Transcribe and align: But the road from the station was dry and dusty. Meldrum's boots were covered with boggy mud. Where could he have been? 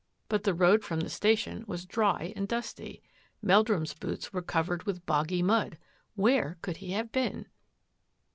But 0.29 0.45
the 0.45 0.55
road 0.55 0.83
from 0.83 1.01
the 1.01 1.11
station 1.11 1.63
was 1.67 1.85
dry 1.85 2.33
and 2.35 2.47
dusty. 2.47 3.03
Meldrum's 3.39 3.93
boots 3.93 4.33
were 4.33 4.41
covered 4.41 4.81
with 4.87 5.05
boggy 5.05 5.43
mud. 5.43 5.77
Where 6.15 6.57
could 6.63 6.77
he 6.77 6.93
have 6.93 7.11
been? 7.11 7.45